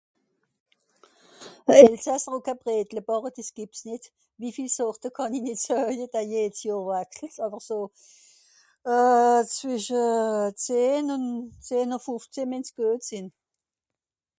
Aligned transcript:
(...)Bredle 1.65 3.01
bàche 3.09 3.29
dìs 3.35 3.49
gìbbts 3.57 3.81
nìt. 3.87 4.03
Wie 4.39 4.51
viel 4.55 4.71
Sorte 4.77 5.07
kànn 5.15 5.37
i 5.37 5.39
nìt 5.41 5.59
soeje, 5.65 6.05
da 6.13 6.21
jeds 6.31 6.61
Johr(...) 6.67 6.89
àwer 7.45 7.61
so... 7.69 7.77
euh... 8.93 9.41
zwìsche 9.57 10.05
zehn... 10.65 11.07
zehn 11.67 11.95
ùn 11.95 12.03
fùfzehn 12.05 12.49
mìen's 12.49 12.71
guet 12.75 13.01
sìnn. 13.09 13.27